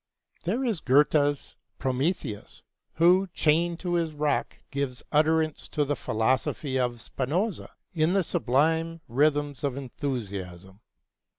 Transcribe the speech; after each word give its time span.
There 0.45 0.63
is 0.63 0.79
Goethe's 0.79 1.57
Prometheus, 1.77 2.63
who, 2.93 3.27
chained 3.35 3.79
to 3.81 3.93
his 3.93 4.13
rock, 4.13 4.57
gives 4.71 5.03
utterance 5.11 5.67
to 5.67 5.85
the 5.85 5.95
philosophy 5.95 6.79
of 6.79 6.99
Spinoza 6.99 7.69
in 7.93 8.13
the 8.13 8.23
sublime 8.23 9.01
rhythms 9.07 9.63
of 9.63 9.77
enthusiasm. 9.77 10.79